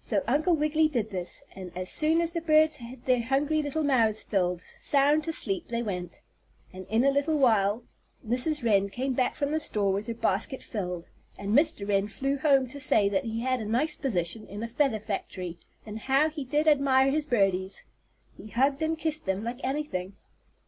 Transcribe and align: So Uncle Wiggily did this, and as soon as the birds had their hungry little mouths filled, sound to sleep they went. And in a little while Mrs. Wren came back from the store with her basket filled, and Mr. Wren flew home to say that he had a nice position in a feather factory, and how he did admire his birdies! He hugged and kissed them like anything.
So 0.00 0.24
Uncle 0.26 0.56
Wiggily 0.56 0.88
did 0.88 1.10
this, 1.10 1.44
and 1.54 1.70
as 1.76 1.88
soon 1.88 2.20
as 2.20 2.32
the 2.32 2.40
birds 2.40 2.78
had 2.78 3.04
their 3.04 3.22
hungry 3.22 3.62
little 3.62 3.84
mouths 3.84 4.24
filled, 4.24 4.60
sound 4.62 5.22
to 5.22 5.32
sleep 5.32 5.68
they 5.68 5.80
went. 5.80 6.22
And 6.72 6.88
in 6.88 7.04
a 7.04 7.12
little 7.12 7.38
while 7.38 7.84
Mrs. 8.26 8.64
Wren 8.64 8.88
came 8.88 9.12
back 9.12 9.36
from 9.36 9.52
the 9.52 9.60
store 9.60 9.92
with 9.92 10.08
her 10.08 10.14
basket 10.14 10.60
filled, 10.64 11.06
and 11.38 11.54
Mr. 11.56 11.86
Wren 11.88 12.08
flew 12.08 12.36
home 12.36 12.66
to 12.66 12.80
say 12.80 13.08
that 13.10 13.26
he 13.26 13.42
had 13.42 13.60
a 13.60 13.64
nice 13.64 13.94
position 13.94 14.44
in 14.48 14.64
a 14.64 14.68
feather 14.68 14.98
factory, 14.98 15.56
and 15.86 16.00
how 16.00 16.28
he 16.28 16.42
did 16.44 16.66
admire 16.66 17.12
his 17.12 17.26
birdies! 17.26 17.84
He 18.36 18.48
hugged 18.48 18.82
and 18.82 18.98
kissed 18.98 19.24
them 19.24 19.44
like 19.44 19.60
anything. 19.62 20.16